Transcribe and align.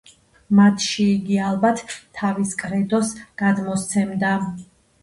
მათში 0.59 1.05
იგი 1.17 1.37
ალბათ 1.49 1.83
თავის 2.21 2.57
კრედოს 2.63 3.13
გადმოსცემდა. 3.45 4.35